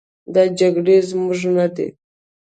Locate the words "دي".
1.75-1.87